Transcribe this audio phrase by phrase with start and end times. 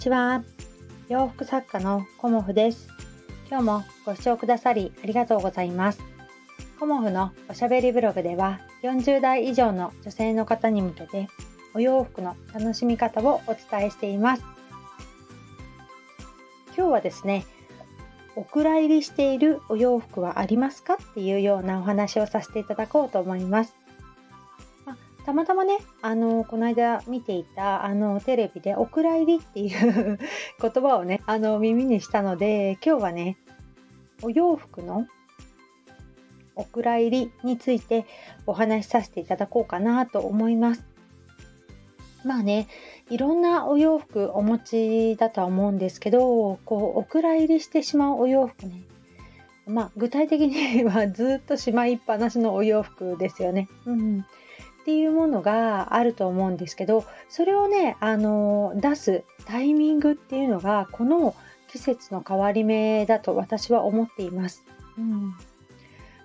[0.00, 0.42] ちは。
[1.10, 2.88] 洋服作家のコモフです。
[3.50, 6.02] 今日もご視聴くださりありがとうございます。
[6.78, 11.28] コモフのおしゃべりブログでは40代以上の女性の方に向けて
[11.74, 14.42] お洋服の楽しみ方をお伝えしています。
[16.74, 17.44] 今日はですね
[18.36, 20.94] お蔵入りしているお洋服はありますか？
[20.94, 23.74] っていうようなお話をさせていただこうと思います。
[25.30, 30.18] たまたまね、あの、この間見ていた、あの、テレビで、お蔵入りっていう
[30.60, 33.36] 言葉をね、あの、耳にしたので、今日はね、
[34.22, 35.06] お洋服の
[36.56, 38.06] お蔵入りについて
[38.44, 40.84] お話しさせていただこうかなと思います。
[42.24, 42.66] まあね、
[43.08, 48.82] いろんなお洋服お持ちだとは思うんですけど、こう、お蔵入りしてしまうお洋服ね。
[49.68, 53.68] まあ、具体的にはずっとしまいっぱなしのお洋服ですよね。
[53.86, 54.26] うん。
[54.80, 61.34] っていうものがあると思うんですけどそれをねあの出すタイミングっていうのがこの
[61.68, 64.64] 季節の変わり目だと私は思っています。
[64.98, 65.34] うん、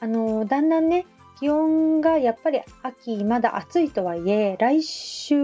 [0.00, 1.06] あのだんだんね
[1.38, 5.36] 気温がやっぱり秋まだ暑いとはいえ来週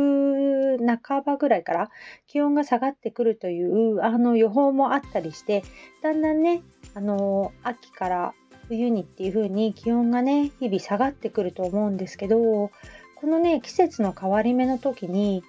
[0.77, 1.91] 半ばぐらいから
[2.27, 5.63] 気温が下がってくるというあの予報もあったりして
[6.03, 6.63] だんだんね
[6.95, 8.35] あの秋から
[8.75, 15.45] 冬にっていう風に気温がね日々下がってくると思うんですけどこのね季節の変わり目の時に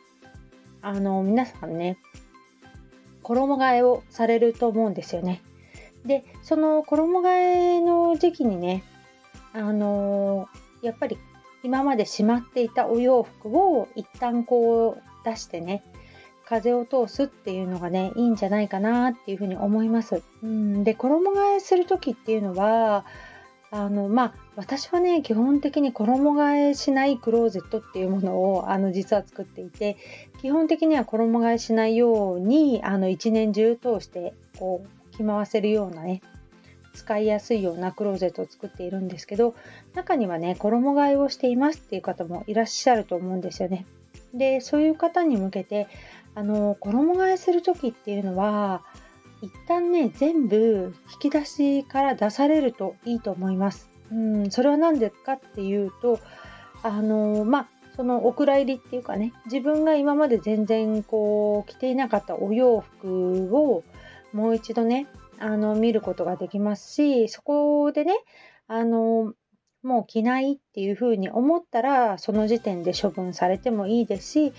[0.81, 1.97] あの皆さんね
[3.23, 5.41] 衣替えをされると思うんですよね。
[6.05, 8.83] でその衣替えの時期にね
[9.53, 10.47] あの
[10.83, 11.17] やっぱり
[11.63, 15.83] 今までしまっていたお洋服を一旦こう出してね
[16.47, 20.21] 風を通すっていうのがねいいんじゃないかなっていうふうに思います。
[20.43, 23.05] うんで衣替えする時っていうのは
[23.71, 29.97] あのまあ私はね基本的に衣替えしないクローゼットっていうものをあの実は作っていて
[30.41, 36.21] 基本的には衣替えしないようにあの一年中通してこう着回せるようなね
[36.93, 39.55] 使いやすいようなクローゼットを作っているんですけど
[39.93, 43.85] 中にはね衣替えをしていますっていう方もいらっしゃると思うんですよね。
[44.33, 45.87] でそういう方に向けて
[46.35, 48.83] あの衣替えする時っていうのは
[49.41, 53.89] 一旦ね全部引き出しから出されるといいと思います。
[54.11, 56.19] うん、それは何でかっていうと
[56.83, 63.83] あのまあそのお蔵入りっていうかね自分が今まで全然こう着ていなかったお洋服を
[64.33, 65.07] もう一度ね
[65.39, 68.13] あの見ることができますしそこでね
[68.67, 69.33] あの
[69.81, 74.53] もう着ないっていうふうに思ったらその時点で処分されてもいいですし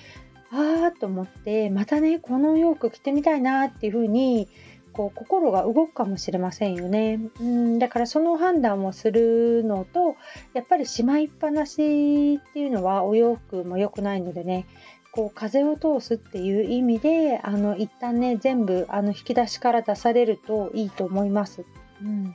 [0.53, 4.49] ああと思ってまたねこの洋服着てみたいなっていう風に
[4.93, 7.21] こう心が動くかもしれませんよね。
[7.41, 10.17] うんだからその判断をするのと
[10.55, 14.67] やっぱりしまいっぱなしっていうのはお洋服も良くないのでね
[15.13, 21.65] こう風を通すっていう意味であの一旦ね全部あの引き出しから出されるといいと思います。
[22.03, 22.33] うん、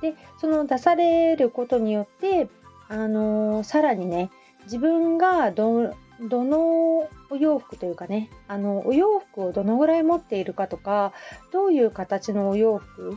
[0.00, 2.48] でその出されることによって
[2.88, 4.30] あのさらにね
[4.64, 5.94] 自分がど
[6.28, 11.12] どのお洋服というかねあのお洋服をどのぐらい持っているかとか
[11.52, 13.16] どういう形のお洋服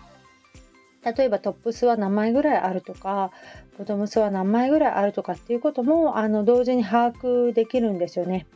[1.03, 3.31] 例えばトップスは何枚ぐらいあるとか
[3.77, 8.47] ボトムスは何枚ぐらいあるとかっていうこともあの同時に把握できるんですよね。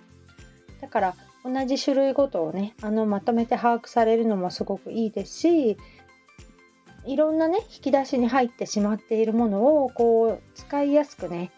[0.82, 5.78] だから同じ種類ごとをねあのまとめて把握されるのもすごくいいですし
[7.06, 11.52] いろんなね引き出しに入ってしまっているものをこう使いやすくね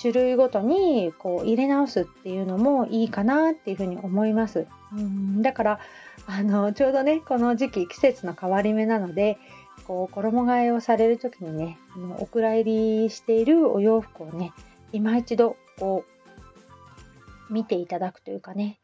[0.00, 4.66] 種類ごとにこう入れ直すっていうのもいいかなっていうふうに思います。
[4.92, 5.80] うんだから
[6.26, 9.38] あのちょうどねこの時期季節の変わり目なので
[9.86, 14.52] こう衣替えをされる時にねあのお蔵入りしているお洋服をね
[14.92, 16.04] 今一度こ
[17.50, 18.78] う見ていただくというかね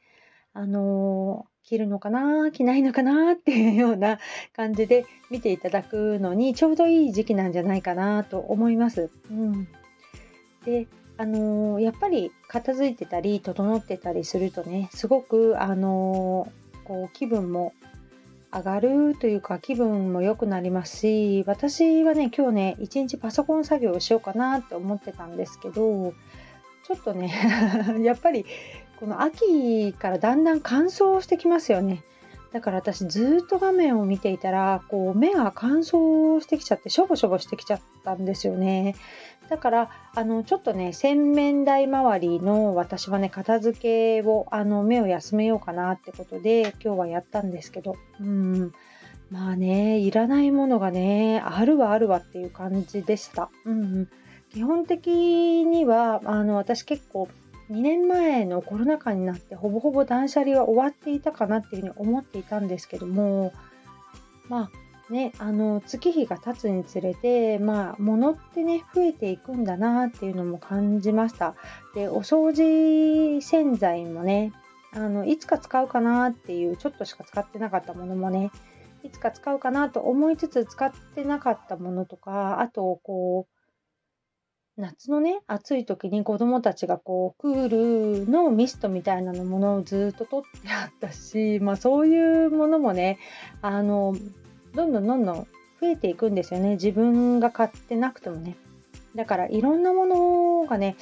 [0.52, 4.19] あのー、着るのかな着ないのかなっていうような
[4.54, 9.10] 感じで見ていただくのにちょうどいい時期なんじゃないかなと思います。
[9.31, 9.69] うん
[10.64, 17.72] であのー、やっぱり片付いてたり整ってたりするとねすごく、あのー、こう気分も
[18.52, 26.14] 上がるというか気分も良くなりますし私はね今日ね一日パソコン作業をしようかなって思ってたんですけど
[26.84, 27.32] ちょっとね
[28.02, 28.46] やっぱり
[29.00, 32.05] この秋からだんだん乾燥してきますよね。
[32.54, 38.94] だから私ずっと画面を見ていたらこう目が乾燥してきちゃってしょぼしょぼしてきちゃったんですよね。
[39.48, 48.72] だからあのちょっとね洗面台周りの私はね片付けをあの目を休めようかなってことで今日はやったんですけどうん
[49.32, 53.50] まあねいらないものがねあるわあるわっていう感じでした。
[53.64, 54.08] うん、
[54.52, 57.28] 基本的にはあの私結構
[57.70, 63.52] 2年前のコロナ禍になってほぼほぼ断捨離は終わっていたかなっていうふうに思っていたんですけども
[64.49, 64.70] ま
[65.08, 71.55] あねあの月日が経つにつれてまあ物ってね増えていくんだなっていうのも感じました。
[71.94, 74.52] でお掃除洗剤もね
[74.93, 78.50] あのいつか使うかなっていうちょっとしか使ってなかったものもね
[79.02, 83.53] いつか使うかなと思いつつ使ってなかったものとかあとこう
[84.76, 93.19] 夏のね暑い時に子供たちがこうクールのミストみたいなのものをずっと取ってあったし、まあ、そういうものもね
[93.62, 94.17] あの
[94.75, 95.47] どんどんどんどん
[95.81, 96.71] 増えていくんですよね。
[96.71, 98.56] 自分が買ってなくてもね。
[99.15, 100.97] だからいろんなものがね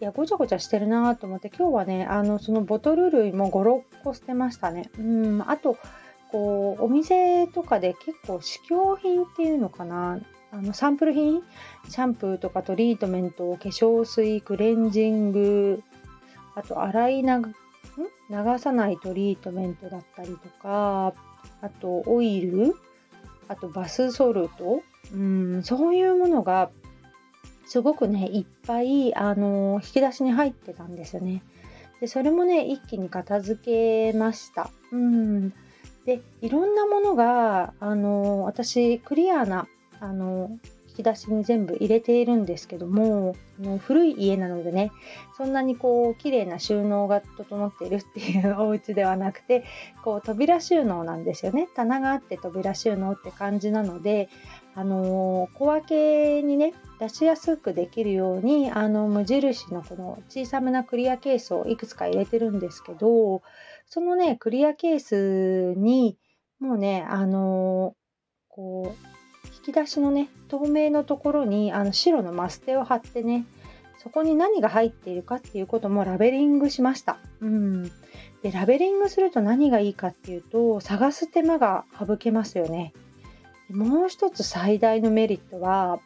[0.00, 4.90] いやごちゃごちゃしてるなと思って今日はねあのそのボトル類も56個捨てましたね。
[4.98, 5.78] うんあと
[6.30, 10.20] こうお店とかで結構試供品っていうのかな。
[10.54, 11.42] あのサンプル品？
[11.88, 15.82] シャンプーとかトリートメント化粧水クレンジング。
[16.54, 17.28] あと洗い流
[18.58, 21.12] さないトリートメントだったりとか。
[21.60, 22.76] あとオイル。
[23.48, 24.80] あとバスソルト。
[25.12, 26.70] うんそういうものが
[27.66, 31.42] すごくねいっぱいあの引き出しに入ってたんですよね。
[32.00, 34.70] でそれもね一気に片付けました。
[34.92, 35.52] うん。
[36.06, 39.66] でいろんなものがあの私クリアな
[40.04, 44.92] あの引き出しに全部入れているんですけどもあの古い家なのでね
[45.36, 49.64] そんなにこう綺麗な収納が整っているっていうお家ではなくて
[50.04, 51.68] こう扉収納なんですよね。
[51.74, 54.28] 棚があって扉収納って感じなので
[54.74, 63.42] あの小分けにね出しやすくできるようにあの無印のこの小さめなクリアケースをいくつか入れてるんですけど
[63.86, 66.18] そのねクリアケースに
[66.60, 67.96] もうねあの
[68.48, 69.13] こう
[69.64, 73.46] き出しのね透明のところにあの白のマステを貼ってね
[73.98, 77.16] そこに何が入っているかっていうこともラベリングしました。
[77.40, 77.84] うん、
[78.42, 82.92] でラベリングすると何がいいかっていうと探す手間が省けますよね。
[83.70, 86.00] もう一つ最大のメリットは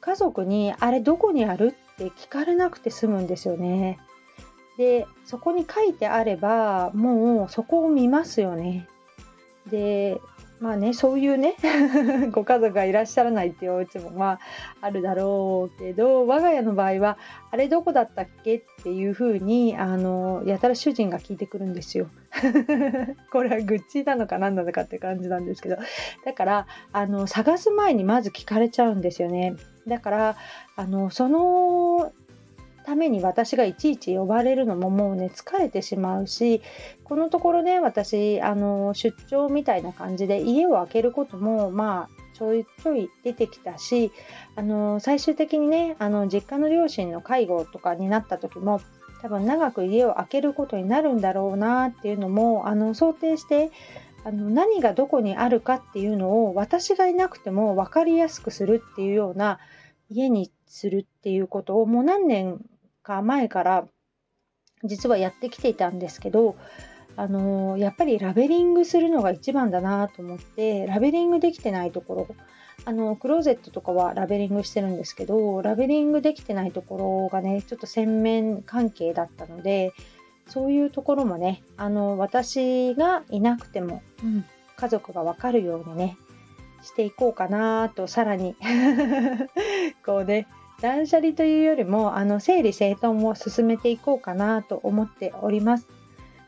[0.00, 4.00] 家族にあれどこにあるって聞かれなくて済むんですよね。
[4.76, 8.88] でそこに書いてあればもうそこを見ますよね。
[9.70, 10.20] で
[10.60, 11.54] まあねそういうね
[12.32, 14.40] ご家族がいらっしゃらないっていうお家もまあ
[14.80, 17.18] あるだろうけど我が家の場合は
[17.50, 22.08] あれどこだったっけっていうふうにあのやたら主人が聞いてくるんですよ。
[23.32, 25.76] これは愚痴なのか何なのかって感じなんですけど
[26.24, 29.54] だからあの探す前にまず聞かれちゃうんですよね。
[29.86, 30.36] だから
[30.76, 31.77] あのその
[32.88, 36.62] ために私がいちいち呼ばれるのももうね疲れてしまうし
[37.04, 44.10] このところね私あの出張みたいな感じで家を空けることもまあちょいちょい出てきたし
[44.56, 48.80] あの最終的にねあの実家の両親の介護とかになった時も
[49.20, 53.70] 多分長く家を空けることになるんだろうなっていうのもあの想定して
[54.24, 59.58] あの何がどこにあるかっていうのを私がいなくても分かりやすくするっていうような
[60.08, 62.60] 家にするっていうことをもう何年
[63.08, 63.88] か前から
[64.84, 66.56] 実はやってきていたんですけど
[67.16, 72.36] あのー、やっぱりラベリングするのが一番だなと思ってラベリングできてないところ
[72.84, 79.94] あのクローゼットとかはラベリングしてるんですけどラベリングできてないところがねちょっと洗面関係だったので
[80.46, 84.44] そういうところもねあの私がいなくても、うん、
[84.76, 86.16] 家族がわかるようにね
[86.82, 88.54] していこうかなとさらに
[90.06, 90.46] こうね
[90.80, 95.88] 断捨離というよりもあの整理整頓を進めていこうかなと思っております。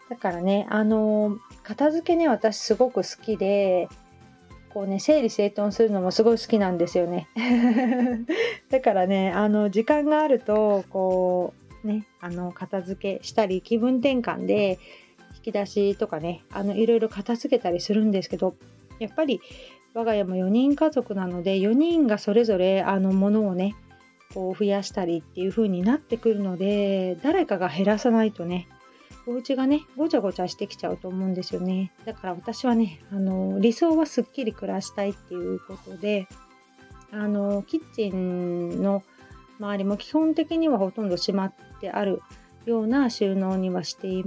[0.09, 3.89] だからねあの片付けね私すごく好きで
[4.73, 7.29] こうね整理整頓するのもすごい好きなんですよね。
[8.71, 14.79] だからねあの時間があるとこうねあの片付けしたり気分転換で
[15.37, 18.55] 引き出しとかねあのいろいろ片付けたりするんですけど
[19.01, 19.41] やっぱり
[19.95, 23.75] 我が家も4人家族なので4人がそれぞれあのものをね
[24.35, 28.69] こう増やしたりっていう風になってくるので誰かが減らさないとね
[29.27, 31.93] お家がねごちゃごちゃしてきちゃうと思うんですよね。
[32.05, 36.27] だから私はねあの理想はすっきり暮らしたいっていうことで
[37.13, 39.03] あのキッチンの
[39.59, 42.23] 周りも基本的にはほとんど閉まってある
[42.65, 44.23] ような収納にはしてい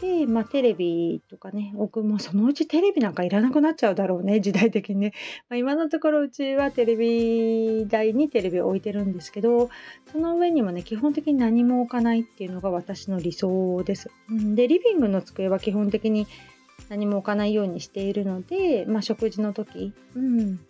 [0.00, 5.12] で、まあ、テレビとかね、置く、もそのうちテレビなんかいらなくなっちゃうだろうね、 時代的にね。
[5.48, 9.70] まあ、今のところうちはテレビ台にテレビを置いてるんですけど、
[10.12, 14.10] その上にもね、基本的に何も置かないっていうのが私の理想です。
[14.54, 16.26] で、リビングの机は基本的に
[16.88, 20.60] 何も置かないようにしているので、まあ、食事の時、うん、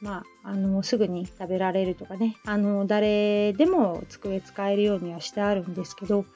[0.00, 6.26] まあ、あのすぐに食べられるとかねあの誰でも机使えるようにはしてあるんですけど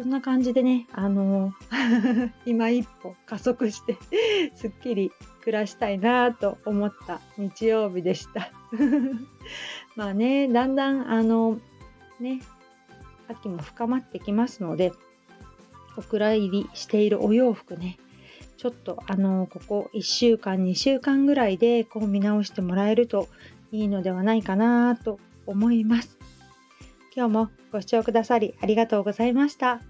[0.00, 1.52] そんな感じでね、あの
[2.46, 3.98] 今一歩加速して
[4.56, 8.50] すっきり暮らしたいなと思った日曜日でした
[9.96, 11.60] まあね、だんだんあの
[12.18, 12.40] ね、
[13.28, 14.94] 秋も深まってきますので、
[15.98, 17.98] お蔵入りしているお洋服ね、
[18.56, 23.28] ちょっとあのここ1週間2週間ぐらいでこう見直してもらえると
[23.70, 26.16] いいのではないかなと思います。
[27.14, 29.89] 今日もご視聴くださりありがとうございました。